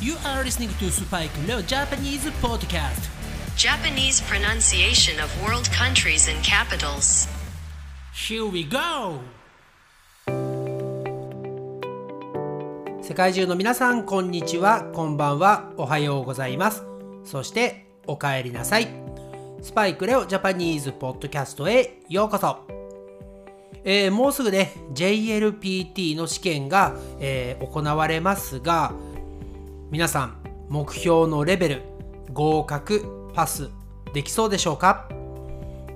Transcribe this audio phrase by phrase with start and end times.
[0.00, 3.08] You are listening to Spike Leo Japanese Podcast.
[3.56, 7.26] Japanese pronunciation of world countries and capitals.
[8.12, 9.20] Here we go!
[13.02, 16.82] 世界中の皆さん、こんにちは、こんばんは、おはようございます。
[17.24, 18.88] そして、お帰りなさい。
[19.62, 22.58] スパイクレオジャパニーズポッドキャストへようこそ。
[23.84, 28.92] えーもうすぐね、JLPT の試験が、えー行われますが、
[29.88, 30.36] 皆さん、
[30.68, 31.82] 目標のレベル、
[32.32, 33.70] 合格、パス、
[34.12, 35.08] できそうでしょうか？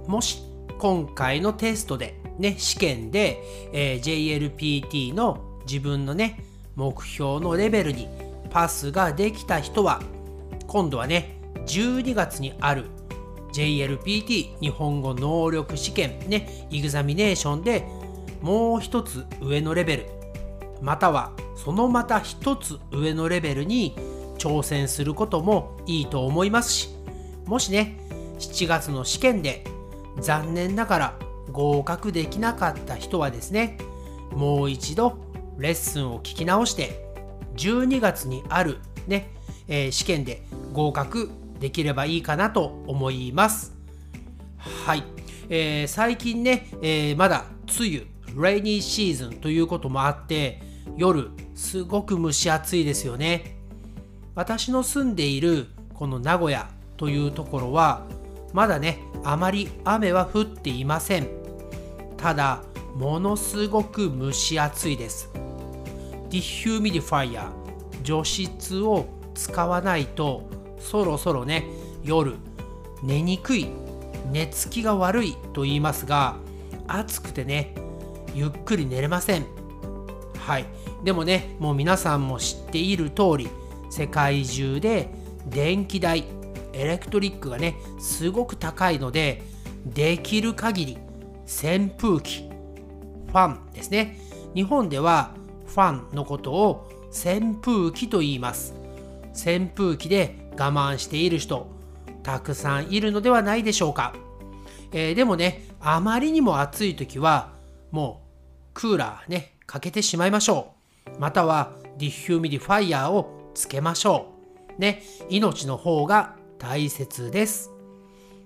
[0.06, 0.42] もし
[0.78, 6.44] 今回のテストで、ね、試験で、えー JLPT の自分のね、
[6.76, 8.08] 目標のレベルに
[8.50, 10.00] パスができた人は、
[10.68, 12.84] 今度はね、12月にある
[13.52, 17.84] JLPT 日本語能力試験ね、エグザミネーションで
[18.40, 20.06] もう一つ上のレベル、
[20.80, 21.32] または
[21.64, 23.94] そのまた一つ上のレベルに
[24.38, 26.88] 挑戦することもいいと思いますし、
[27.44, 28.00] もしね、
[28.38, 29.64] 7月の試験で
[30.20, 31.18] 残念ながら
[31.52, 33.76] 合格できなかった人はですね、
[34.32, 35.18] もう一度
[35.58, 37.04] レッスンを聞き直して、
[37.56, 39.34] 12月にあるね、
[39.68, 43.76] えー試験で合格できればいいかなと思います。
[44.58, 45.04] はい、
[45.50, 47.44] えー最近ね、えーまだ
[47.78, 50.62] 梅雨、 rainy season ということもあって、
[50.96, 53.58] 夜、すごく蒸し暑いですよね。
[54.34, 58.06] 私の住んでいるこの名古屋というところは、
[58.54, 61.28] まだね、あまり雨は降っていません。
[62.16, 62.62] ただ、
[62.96, 65.30] ものすごく蒸し暑いです。
[66.30, 70.48] dehumidifier、除湿を使わないと、
[70.80, 71.66] そろそろね、
[72.02, 72.36] 夜、
[73.02, 73.68] 寝にくい、
[74.32, 76.36] 寝つきが悪いと言いますが、
[76.88, 77.74] 暑くてね、
[78.34, 79.59] ゆっくり寝れません。
[80.40, 80.66] はい。
[81.04, 83.48] でもね、もう皆さんも知っている通り、
[83.90, 85.08] 世界中で
[85.46, 86.24] 電気代、
[86.72, 89.42] エレクトリックがね、すごく高いので、
[89.86, 90.98] できる限り
[91.46, 92.50] 扇風機、
[93.28, 94.18] ファンですね。
[94.54, 95.34] 日本では
[95.66, 98.74] ファンのことを扇風機と言います。
[99.32, 101.68] 扇風機で我慢している人、
[102.22, 104.14] たくさんいるのではないでしょうか。
[104.92, 107.52] えーでもね、あまりにも暑い時は、
[107.90, 110.72] もうクーラーね、かけてしまいましょ
[111.06, 111.20] う。
[111.20, 114.32] または dehumidifier をつけましょ
[114.76, 114.80] う。
[114.80, 117.70] ね、命の方が大切です。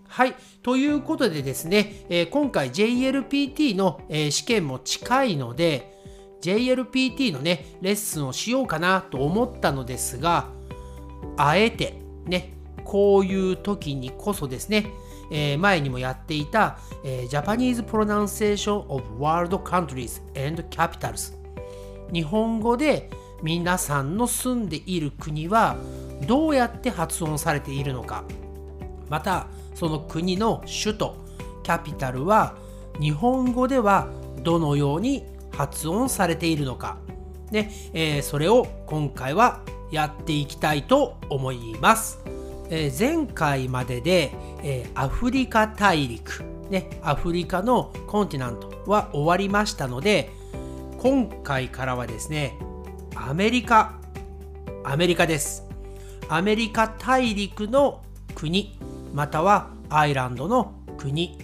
[0.06, 0.34] はい。
[0.62, 5.98] ということでですね、えー今回 JLPT の、えー試験も近いので、
[6.42, 10.50] JLPT のね、レッスンをしようかなと思ったのですが、
[11.38, 11.94] あえて
[12.26, 12.52] ね、
[12.84, 14.88] こういう時にこそですね、
[15.30, 21.34] えー前にもやっていた、えー Japanese Pronunciation of World Countries and Capitals
[22.12, 23.10] 日本語で
[23.42, 25.76] 皆さんの住んでいる国は
[26.26, 28.24] どうやって発音されているのか。
[29.10, 31.16] またその国の首都
[31.62, 32.56] キャピタルは
[33.00, 34.08] 日本語では
[34.42, 36.96] どのように発音されているのか、
[37.50, 39.60] ねえーそれを今回は
[39.90, 42.18] やっていきたいと思います、
[42.70, 44.32] えー前回までで、
[44.62, 50.30] えーアフリカ大陸、ね、アフリカのコンティナントは終わりましたので
[50.98, 52.58] 今回からはですね
[53.14, 53.98] アメリカ
[54.84, 55.64] アメリカです。
[56.28, 58.02] アメリカ大陸の
[58.34, 58.78] 国
[59.12, 61.38] またはアイランドの国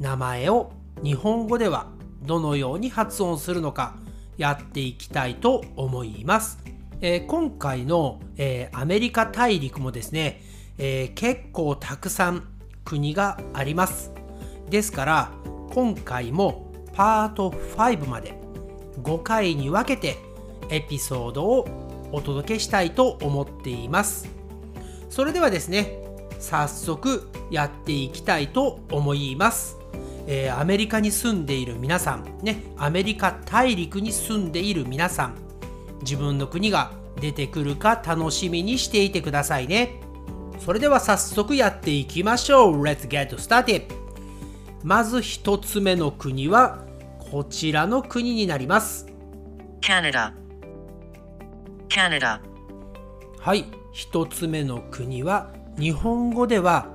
[0.00, 0.72] 名前を
[1.02, 1.90] 日本語では
[2.22, 3.96] どのように発音するのか
[4.36, 6.58] やっていきたいと思います、
[7.00, 10.42] えー今回の、えーアメリカ大陸もですね、
[10.78, 12.48] えー結構たくさん
[12.84, 14.12] 国があります。
[14.70, 15.30] ですから
[15.70, 18.34] 今回もパート5まで
[19.02, 20.16] 5回に分けて
[20.70, 21.68] エピソードを
[22.12, 24.28] お届けしたいと思っています。
[25.10, 25.98] それではですね
[26.38, 29.76] 早速やっていきたいと思います、
[30.26, 35.34] えーアメリカに住んでいる皆さんねアメリカ大陸に住んでいる皆さん
[36.02, 40.00] 自分の国が出てくるか楽しみにしていてくださいね。
[40.58, 43.84] それでは早速やっていきましょう Let's get started
[44.82, 46.84] まず一つ目の国は
[47.30, 49.06] こちらの国になります
[49.86, 50.32] Canada.
[51.88, 52.40] Canada.
[53.38, 56.88] はい、一つ目の国は日本語では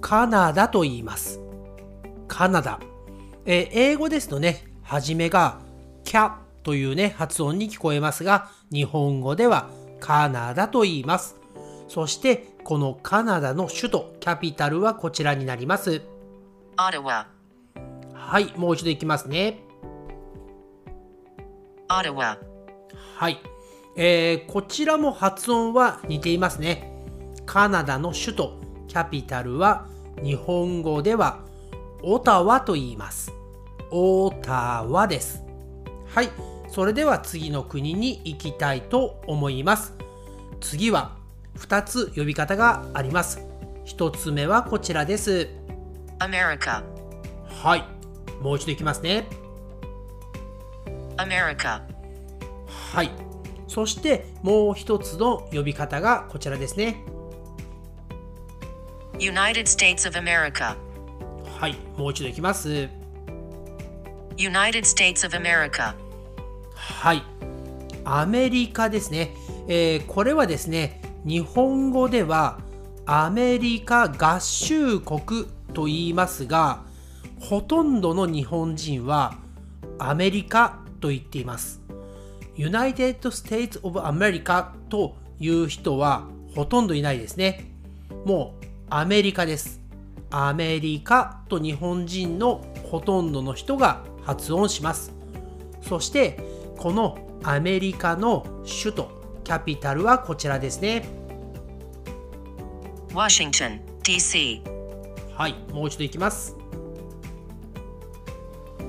[0.00, 1.40] カナダと言います。
[2.28, 2.78] カナダ。
[3.44, 5.58] えー英語ですとね、はじめが
[6.04, 9.68] キャというね、発音に聞こえますが、日本語では
[9.98, 11.41] カナダと言います。
[11.92, 16.00] そして、このカナダの首都、キャピタルはこちらになります。
[18.14, 19.60] はい、もう一度いきますね。
[23.18, 23.42] はい。
[23.94, 26.90] えーこちらも発音は似ていますね。
[27.44, 29.86] カナダの首都、キャピタルは
[30.22, 31.40] 日本語では
[32.02, 33.34] オタワと言います。
[33.90, 35.44] オタワです。
[36.06, 36.30] はい、
[36.68, 39.92] それでは次の国に行きたいと思います。
[40.58, 41.20] 次は
[41.58, 43.40] 2つ呼び方があります。
[43.86, 45.48] 1つ目はこちらです。
[46.18, 46.82] America,
[47.48, 47.84] はい、
[48.40, 49.26] もう一度いきますね。
[51.16, 51.82] America,
[52.92, 53.10] はい。
[53.68, 57.02] そしてもう一つの呼び方がこちらですね。
[59.18, 60.76] United States of America,
[61.58, 62.88] はい、もう一度いきます。
[64.36, 65.94] United States of America,
[66.74, 67.22] はい。
[68.04, 69.34] アメリカですね。
[69.68, 72.58] えーこれはですね、日本語では
[73.06, 76.82] アメリカ合衆国と言いますが、
[77.40, 79.36] ほとんどの日本人は
[79.98, 81.80] アメリカと言っています。
[82.56, 87.72] United States of America という人はほとんどいないですね。
[88.24, 89.80] もうアメリカです。
[90.30, 95.14] アメリカと日本人のほとんどの人が発音します。
[95.82, 96.38] そして
[96.78, 101.04] このアメリカの首都キャピタルはこちらですね。
[103.10, 104.62] Washington, D.C.,
[105.36, 106.56] はい、もう一度いきます。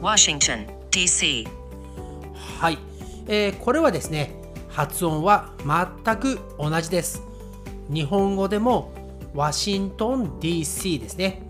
[0.02, 1.48] Washington, D.C.,
[2.60, 2.78] はい、
[3.28, 4.36] えーこれはですね、
[4.70, 5.54] 発音は
[6.04, 7.22] 全く同じです。
[7.90, 8.94] 日本語でも
[9.34, 11.42] ワシントン DC ですね。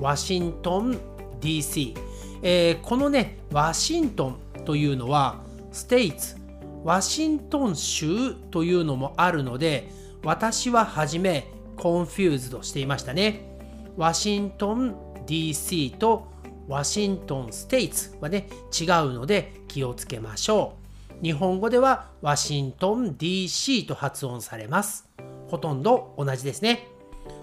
[0.00, 0.98] ワシントン
[1.40, 1.94] DC。
[2.42, 5.42] えーこのね、ワシントンというのは、
[5.72, 6.36] states、
[6.84, 9.90] ワシントン州というのもあるので、
[10.24, 13.56] 私ははじめ、 confused していましたね。
[13.96, 14.94] ワシントン
[15.26, 16.30] DC と
[16.68, 18.48] ワシントン states はね、
[18.78, 20.76] 違うので気をつけましょ
[21.20, 21.24] う。
[21.24, 25.08] 日本語ではワシントン DC と発音されます。
[25.48, 26.88] ほとんど同じですね。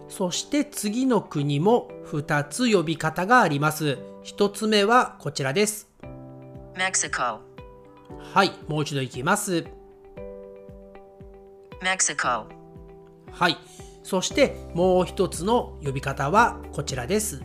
[0.09, 3.99] そして次の国も2つ呼び方があります。
[4.23, 5.87] 1つ目はこちらです。
[6.75, 7.39] Mexico,
[8.17, 9.65] はい、もう一度いきます。
[11.81, 12.45] Mexico,
[13.31, 13.57] はい。
[14.03, 17.43] そしてもう一つの呼び方はこちらです。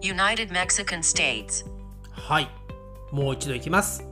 [0.00, 1.66] United Mexican States,
[2.10, 2.48] はい。
[3.12, 4.04] もう一度いきます。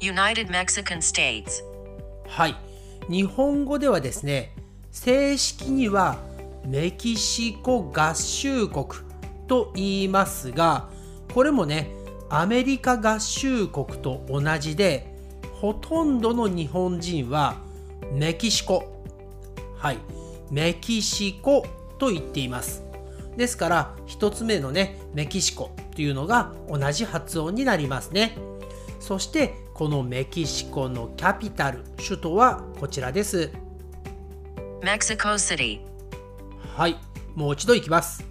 [0.00, 1.64] United Mexican States,
[2.28, 2.56] はい。
[3.08, 4.54] 日本語ではですね、
[4.90, 6.18] 正式には
[6.66, 8.86] メキシコ合衆国
[9.48, 10.88] と言いますが、
[11.34, 11.90] これもね、
[12.36, 15.06] アメリカ合衆国と同じで、
[15.52, 17.54] ほとんどの日本人は
[18.12, 19.04] メキシコ、
[19.78, 19.98] はい、
[20.50, 21.64] メキシコ
[21.96, 22.82] と言っています。
[23.36, 28.36] ですから、一つ目のね、メキシコというのが同じ発音になりますね。
[28.98, 33.52] そして、このメキシコのキャピタル、首都はこちらです。
[34.82, 35.78] Mexico City,
[36.76, 36.96] はい、
[37.36, 38.24] もう一度いきます。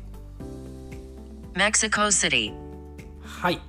[1.54, 2.52] Mexico City,
[3.24, 3.62] はい、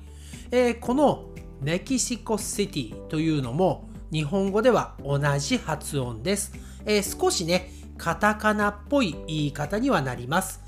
[0.57, 1.31] えーこの
[1.61, 6.53] メキシコシティというのも日本語では同じ発音です。
[6.87, 10.63] えー少しね、カタカナっぽい言い方にはなります。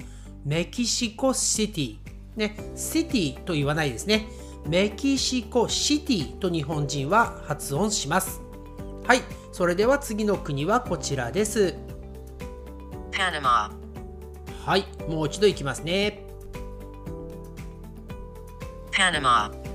[0.45, 1.99] メキシコシティ。
[2.35, 4.27] ね、シティと言わないですね。
[4.67, 8.41] メキシコシティと日本人は発音します。
[9.07, 9.21] はい、
[9.53, 11.77] それでは次の国はこちらです。
[13.13, 13.71] Panama,
[14.65, 16.27] はい、もう一度いきますね。
[18.91, 19.66] Panama,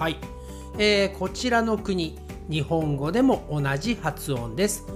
[0.00, 0.16] はい、
[0.78, 4.86] えーこちらの国、日本語でも同じ発音です。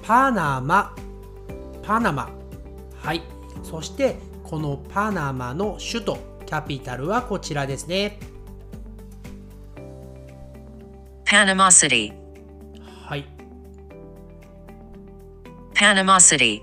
[0.00, 0.94] パナマ、
[1.82, 2.30] パナマ。
[3.02, 3.22] はい、
[3.64, 8.20] そしてこのパナマの首都、キャピタルはこちらですね。
[11.24, 12.12] Panama City,
[13.08, 13.26] はい、
[15.74, 16.62] Panama City,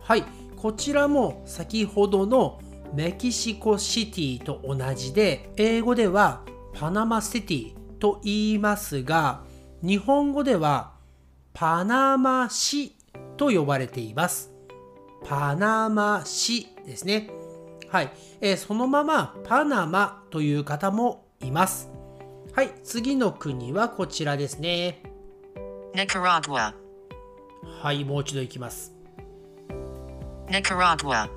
[0.00, 0.24] はい、
[0.56, 2.58] こちらも先ほどの
[2.94, 6.40] メキシコシティと同じで、英語では
[6.78, 9.42] パナマシティと言いますが、
[9.82, 10.92] 日本語では
[11.52, 12.94] パナマ市
[13.36, 14.52] と呼ばれています。
[15.26, 17.30] パナマ市ですね。
[17.88, 21.90] はい、えーそのままパナマという方もいます。
[22.54, 25.02] はい、次の国はこちらですね。
[25.94, 26.74] Nicaragua,
[27.82, 28.94] はい、もう一度いきます。
[30.46, 31.28] Nicaragua,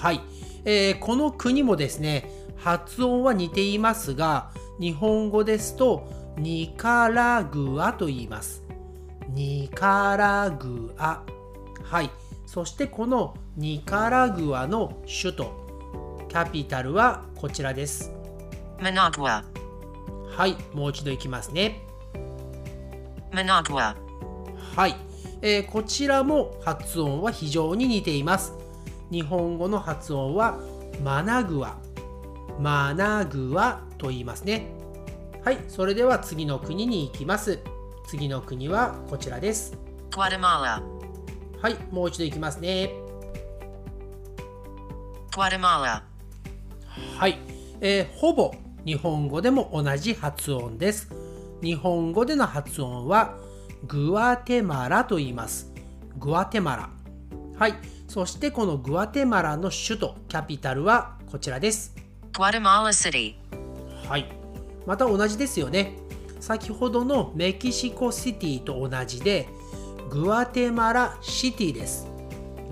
[0.00, 0.20] はい、
[0.64, 8.62] えーこの国もですね発音は似ていますが日本語ですとニカラグアと言います。
[9.28, 11.22] ニカラグア。
[11.82, 12.10] はい。
[12.46, 18.12] そしてこのニカラグアの首都キャピタルはこちらです。
[18.78, 19.44] Managua,
[20.28, 20.56] はい。
[20.72, 21.82] もう一度いきますね。
[23.32, 23.94] Managua.
[24.76, 24.96] はい、
[25.42, 28.54] えーこちらも発音は非常に似ています。
[29.10, 30.58] 日本語の発音は
[31.04, 31.76] マナグア
[32.60, 34.66] マナグアと言いますね
[35.44, 37.60] はいそれでは次の国に行きます
[38.08, 39.76] 次の国はこちらです.
[41.62, 42.90] はいもう一度行きますね.
[47.18, 47.38] はい、
[47.80, 48.52] えーほぼ
[48.84, 51.10] 日本語でも同じ発音です。
[51.62, 53.36] 日本語での発音は
[53.86, 55.70] グアテマラと言います。
[56.18, 56.90] グアテマラ。
[57.58, 57.74] はい、
[58.08, 61.94] そしてこのグアテマラの首都、キャピタルはこちらです。
[62.32, 63.36] Guatemala City.
[64.08, 64.26] はい、
[64.86, 65.96] また同じですよね。
[66.40, 69.48] 先ほどのメキシコシティと同じで、
[70.08, 72.06] グアテマラシティです。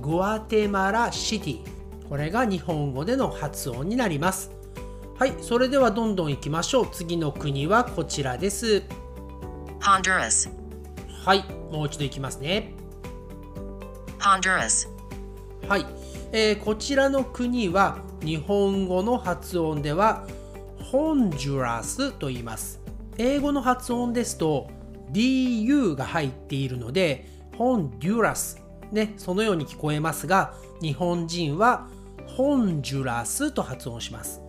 [0.01, 1.61] グアテマラシティ。
[2.09, 4.51] これが日本語での発音になります。
[5.19, 6.89] はい、それではどんどん行きましょう。
[6.91, 8.83] 次の国はこちらです。
[9.81, 10.51] Honduras.
[11.25, 12.73] はい、もう一度行きますね。
[14.19, 14.89] Honduras.
[15.69, 15.87] はい、
[16.31, 20.27] えーこちらの国は日本語の発音では
[20.79, 22.81] ホンジュラスと言います。
[23.17, 24.69] 英語の発音ですと
[25.11, 31.89] DU が入っているのでホンデュラス、ね、そのように聞こえますが日本人は
[32.27, 34.43] ホンジュラスと発音します。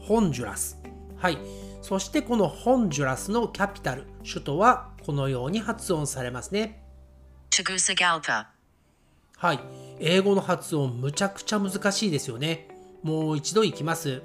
[0.00, 0.78] ホンジュラス。
[1.16, 1.38] はい。
[1.80, 6.82] そしてこのホンジュラスのキャピタル、首都はこのように発音されますね。
[9.36, 9.81] はい。
[10.04, 12.66] 英語の発音むちゃくちゃ難しいですよね。
[13.04, 14.20] もう一度いきます。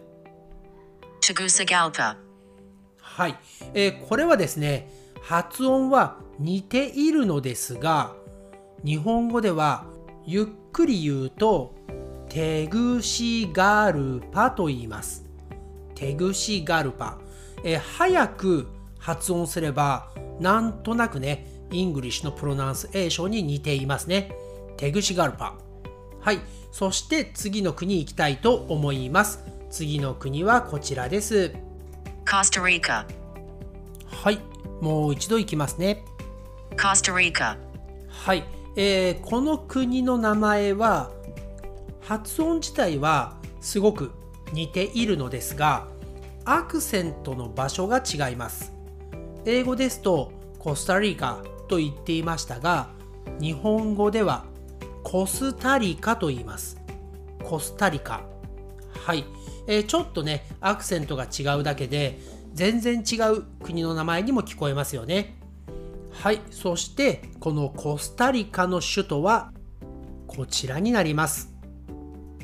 [3.00, 3.38] はい。
[3.76, 4.90] えーこれはですね、
[5.22, 8.16] 発音は似ているのですが、
[8.84, 9.86] 日本語では
[10.26, 11.76] ゆっくり言うと、
[12.28, 15.26] テグシガルパと言います。
[15.94, 17.20] テグシガルパ。
[17.64, 18.68] えー早く
[18.98, 24.32] 発音すれば、なんとなくね、 English の pronunciation に似ていますね。
[24.76, 25.67] テグシガルパ。
[26.28, 26.42] はい。
[26.74, 29.46] そして次の国行きたいと思います。
[29.70, 31.54] 次の国はこちらです。
[32.26, 33.06] Costa Rica.
[34.08, 34.40] はい。
[34.82, 36.04] もう一度行きますね。
[36.76, 37.56] Costa Rica.
[38.10, 38.44] はい。
[38.76, 41.12] えーこの国の名前は、
[42.02, 44.12] 発音自体はすごく
[44.52, 45.88] 似ているのですが、
[46.44, 48.74] アクセントの場所が違います。
[49.46, 52.90] 英語ですとコスタリカと言っていましたが、
[53.40, 54.44] 日本語では
[55.10, 56.76] コスタリカと言います。
[57.42, 58.26] コスタリカ。
[59.06, 59.24] はい。
[59.66, 62.20] えーちょっとね、アクセントが違うだけで、
[62.54, 65.40] 全然違う国の名前にも聞こえますよね。
[66.12, 66.42] はい。
[66.52, 69.54] そして、このコスタリカの首都は、
[70.28, 71.54] こちらになります。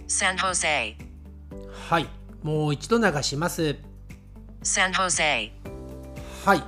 [0.08, 0.96] San Jose.
[1.89, 2.08] はい。
[2.43, 3.75] もう一度流します。
[4.63, 5.51] San Jose.
[6.46, 6.63] はい。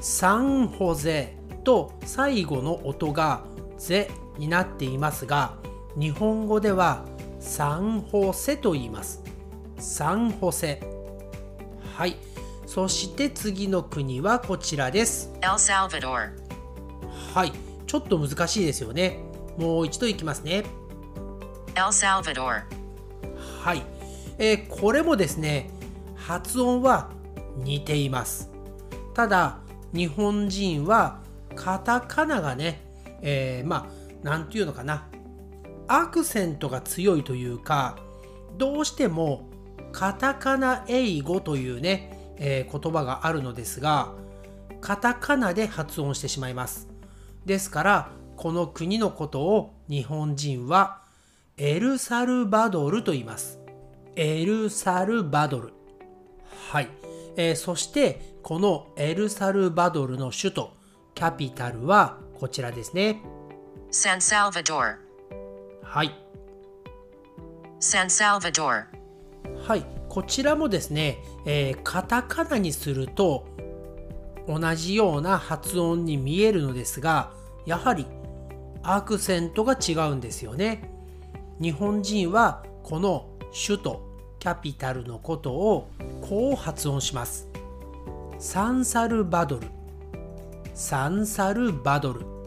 [0.00, 3.44] サンホゼと最後の音が
[3.78, 5.56] ゼになっていますが、
[5.98, 7.04] 日本語では
[7.40, 9.22] サンホセと言います。
[9.78, 10.80] サンホセ。
[11.96, 12.16] はい。
[12.66, 15.32] そして次の国はこちらです。
[17.34, 17.52] はい。
[17.86, 19.18] ちょっと難しいですよね。
[19.56, 20.64] もう一度いきますね。
[23.62, 23.82] はい、
[24.38, 25.70] えーこれもですね
[26.16, 27.10] 発音は
[27.56, 28.50] 似ています
[29.14, 29.58] ただ
[29.92, 31.20] 日本人は
[31.54, 32.82] カタカナがね、
[33.22, 35.08] えーまあなんていうのかな
[35.86, 37.96] アクセントが強いというか
[38.56, 39.48] どうしても
[39.92, 44.12] カタカナ英語というね、えー言葉があるのですが
[44.80, 46.88] カタカナで発音してしまいます
[47.46, 51.02] ですからこの国のことを日本人は
[51.60, 53.58] エルサルバドルと言います。
[54.14, 55.72] エルサルバドル。
[56.70, 56.88] はい。
[57.36, 60.72] えーそして、このエルサルバドルの首都、
[61.16, 63.20] キャピタルはこちらですね。
[63.90, 64.96] San Salvador.
[65.82, 66.14] はい。
[67.80, 68.84] San Salvador.
[69.66, 69.86] はい。
[70.10, 71.16] こちらもですね、
[71.46, 73.46] えーカタカナにすると
[74.46, 77.32] 同じような発音に見えるのですが、
[77.64, 78.06] やはり
[78.82, 80.90] アクセントが違うんですよね。
[81.58, 83.30] 日本人はこの
[83.66, 84.02] 首都、
[84.38, 85.88] キャピタルのことを
[86.20, 87.48] こう発音します。
[88.38, 89.66] サンサルバドル。
[90.74, 92.37] サンサルバドル。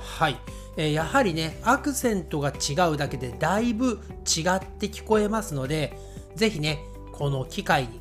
[0.00, 0.36] はい、
[0.76, 5.96] えーやはりねアクセントが違うだけでだいぶ違って聞こえますので
[6.36, 6.80] ぜひね
[7.12, 8.00] この機会に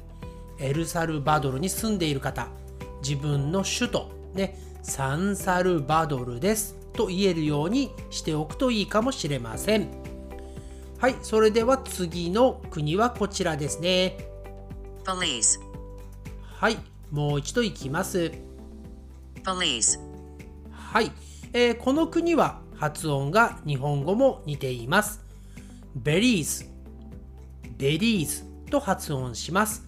[0.60, 2.48] エルサルバドルに住んでいる方
[3.02, 9.88] 自分の首都ねサンサルバドルですと言えるようにしておくといいかもしれません。
[10.98, 14.18] はいそれでは次の国はこちらですね.
[16.58, 16.78] はい
[17.12, 18.32] もう一度いきます.
[20.72, 21.12] はい、
[21.54, 25.22] えーこの国は発音が日本語も似ています。
[25.96, 26.66] ベリーズ、
[27.78, 29.86] ベリーズと発音します。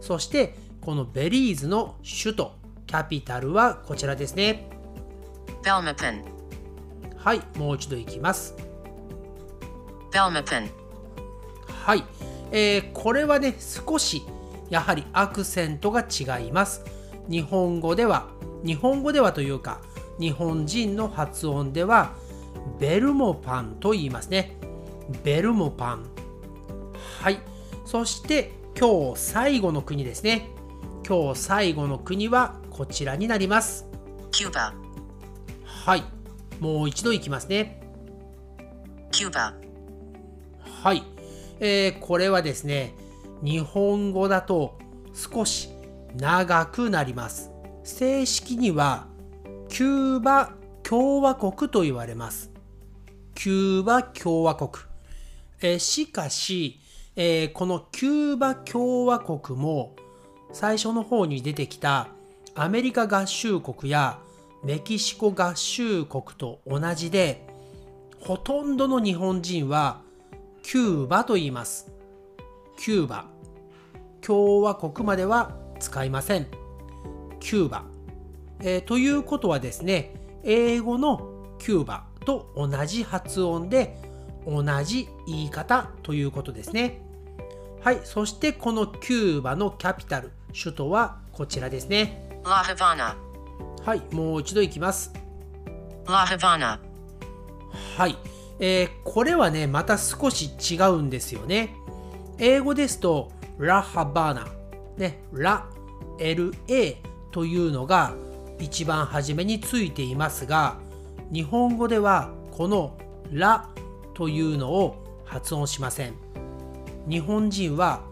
[0.00, 2.52] そしてこのベリーズの首都、
[2.86, 4.68] capital はこちらですね。
[5.62, 6.24] Belmopan.
[7.16, 8.54] はい、もう一度いきます。
[10.12, 10.68] Belmopan.
[11.84, 12.04] はい、
[12.50, 14.22] えーこれはね少し
[14.70, 16.84] やはりアクセントが違います
[17.30, 18.26] 日本語では
[18.64, 19.80] 日本語ではというか
[20.18, 22.14] 日本人の発音では
[22.78, 24.56] ベルモパンと言いますね。
[25.22, 26.06] ベルモパン。
[27.20, 27.38] はい。
[27.84, 30.48] そして今日最後の国ですね。
[31.06, 33.86] 今日最後の国はこちらになります。
[34.32, 34.72] Cuba.
[35.64, 36.04] はい。
[36.60, 37.80] もう一度いきますね。
[39.12, 39.54] Cuba.
[40.82, 41.02] はい、
[41.60, 42.94] えーこれはですね
[43.42, 44.78] 日本語だと
[45.14, 45.70] 少し
[46.14, 47.50] 長くなります。
[47.84, 49.06] 正式には
[49.76, 50.52] キューバ
[50.82, 52.50] 共和国と言われます
[53.34, 54.70] キューバ共和国、
[55.60, 56.80] えしかし、
[57.14, 59.94] えーこのキューバ共和国も
[60.50, 62.08] 最初の方に出てきた
[62.54, 64.18] アメリカ合衆国や
[64.64, 67.46] メキシコ合衆国と同じで
[68.18, 70.00] ほとんどの日本人は
[70.62, 71.92] キューバと言います。
[72.78, 73.26] キューバ。
[74.22, 76.46] 共和国までは使いません。
[77.40, 77.95] キューバ。
[78.60, 83.96] えーということはですね、英語のキューバと同じ発音で
[84.46, 87.02] 同じ言い方ということですね。
[87.82, 92.40] はい、そしてこのキューバのキャピタル、首都はこちらですね。
[92.44, 93.16] La Habana.
[93.84, 95.12] はい、もう一度いきます。
[96.06, 96.78] La Habana.
[97.96, 98.16] はい、
[98.58, 101.74] えーこれはねまた少し違うんですよね
[102.38, 104.46] 英語ですとラハバナ
[104.98, 105.66] ねラ
[106.18, 106.96] LA
[107.30, 108.14] というのが
[108.58, 110.78] 一番初めについていますが
[111.32, 112.96] 日本語ではこの
[113.30, 113.68] ラ
[114.14, 116.14] というのを発音しません
[117.08, 118.02] 日本人は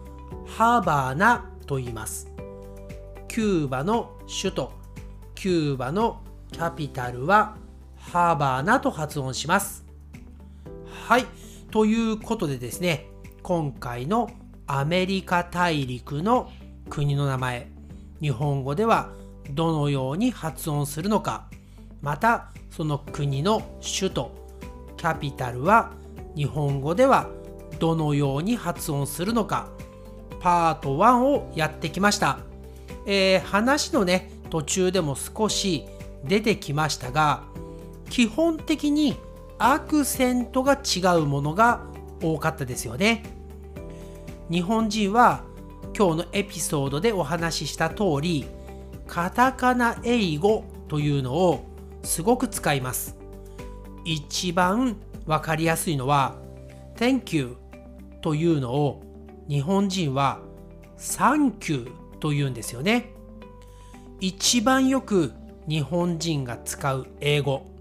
[0.45, 2.31] ハバーナと言います
[3.27, 4.71] キューバの首都
[5.33, 7.57] キューバのキャピタルは
[7.97, 9.85] ハーバーナと発音します。
[11.07, 11.25] はい。
[11.71, 13.07] ということでですね、
[13.43, 14.29] 今回の
[14.65, 16.49] アメリカ大陸の
[16.89, 17.67] 国の名前、
[18.21, 19.11] 日本語では
[19.51, 21.47] どのように発音するのか、
[22.01, 24.31] またその国の首都、
[24.97, 25.91] キャピタルは
[26.35, 27.29] 日本語では
[27.79, 29.69] どのように発音するのか、
[30.39, 32.39] パート1をやってきました。
[33.05, 35.85] えー話のね途中でも少し
[36.23, 37.43] 出てきましたが
[38.09, 39.15] 基本的に
[39.57, 41.81] アクセントが違うものが
[42.21, 43.23] 多かったですよね。
[44.49, 45.43] 日本人は
[45.97, 48.45] 今日のエピソードでお話しした通り
[49.07, 51.65] カタカナ英語というのを
[52.03, 53.17] すごく使います。
[54.03, 56.35] 一番わかりやすいのは
[56.95, 57.57] Thank you
[58.21, 59.03] というのを
[59.47, 60.39] 日本人は
[60.97, 61.87] Thank you
[62.19, 63.13] というんですよね。
[64.19, 65.33] 一番よく
[65.67, 67.75] 日本人が使う英語。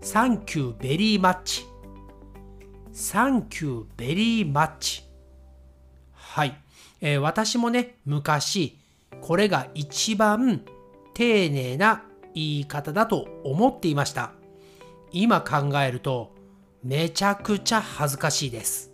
[0.00, 1.64] Thank you very much
[2.92, 5.02] Thank you very much
[6.12, 6.56] はい、
[7.00, 8.78] えー私もね昔
[9.20, 10.62] これが一番
[11.14, 12.04] 丁寧な
[12.34, 14.32] 言い方だと思っていました。
[15.10, 16.32] 今考えると
[16.82, 18.92] めちゃくちゃ恥ずかしいです。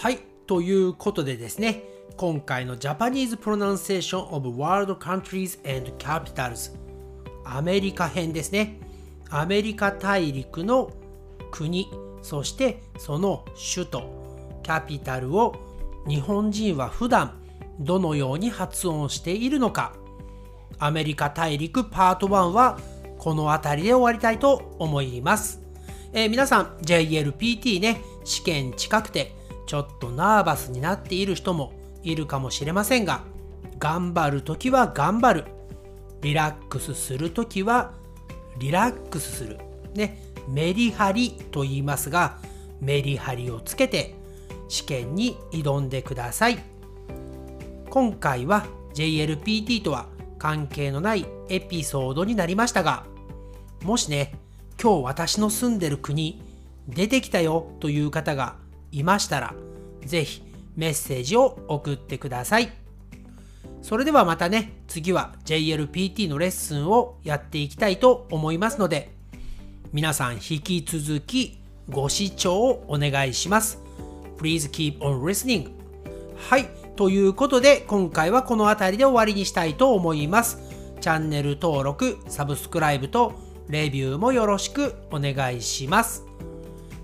[0.00, 1.84] はい、ということでですね、
[2.16, 6.76] 今回の Japanese Pronunciation of World Countries and Capitals
[7.44, 8.80] アメリカ編ですね。
[9.30, 10.90] アメリカ大陸の
[11.50, 11.88] 国、
[12.22, 15.54] そしてその首都、キャピタルを
[16.06, 17.41] 日本人は普段
[17.84, 19.94] どのように発音しているのか。
[20.78, 22.78] アメリカ大陸パート1は
[23.18, 25.60] この辺りで終わりたいと思います。
[26.12, 29.34] えー皆さん JLPT ね試験近くて
[29.66, 33.22] ちょっとナーバスになっている人もいるかもしれませんが
[33.78, 35.44] 頑張るときは頑張る
[36.20, 37.92] リラックスするときは
[38.58, 39.58] リラックスする
[39.94, 40.18] ね
[40.48, 42.38] メリハリと言いますが
[42.80, 44.14] メリハリをつけて
[44.68, 46.58] 試験に挑んでください
[47.92, 50.06] 今回は JLPT とは
[50.38, 53.04] 関係のないエピソードになりましたが
[53.82, 54.34] もしね
[54.82, 56.42] 今日私の住んでる国
[56.88, 58.56] 出てきたよという方が
[58.92, 59.54] いましたら
[60.06, 60.42] ぜひ
[60.74, 62.72] メッセージを送ってください。
[63.82, 69.12] それではまたね次は JLPT のレッスンをやっていきたいと思いますので
[69.92, 73.82] 皆さん引き続きご視聴をお願いします。
[74.38, 75.72] Please keep on listening
[76.48, 76.81] はい。
[77.02, 80.58] ということで今回はこの辺りで終わりにしたいと思います
[81.00, 83.32] チャンネル登録サブスクライブと
[83.66, 86.22] レビューもよろしくお願いします。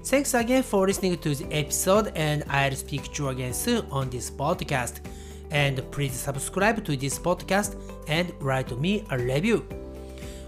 [0.04, 4.08] Thanks again for listening to the episode, and I'll speak to you again soon on
[4.08, 5.02] this podcast.
[5.50, 9.64] And please subscribe to this podcast and write me a review.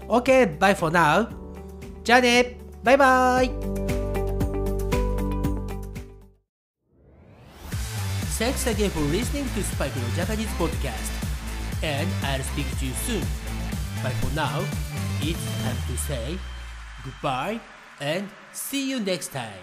[0.07, 1.27] Okay, bye for now.
[2.05, 3.90] じゃあねバイバイ
[8.41, 11.13] Thanks again for listening to Spike no Japanese podcast.
[11.85, 13.21] And I'll speak to you soon.
[14.01, 14.65] But for now,
[15.21, 16.39] it's time to say
[17.05, 17.61] goodbye
[18.01, 19.61] and see you next time.